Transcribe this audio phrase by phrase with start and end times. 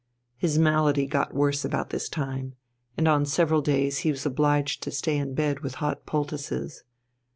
[0.35, 2.55] His malady got worse about this time,
[2.97, 6.83] and on several days he was obliged to stay in bed with hot poultices.